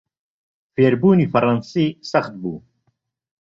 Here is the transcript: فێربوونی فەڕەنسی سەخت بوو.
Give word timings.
فێربوونی 0.73 1.29
فەڕەنسی 1.33 1.87
سەخت 2.11 2.33
بوو. 2.41 2.57